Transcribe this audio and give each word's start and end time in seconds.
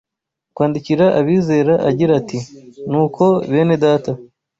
kwandikira 0.55 1.05
abizera 1.19 1.73
agira 1.89 2.11
ati, 2.21 2.39
“Nuko 2.89 3.23
bene 3.51 3.75
Data 3.83 4.11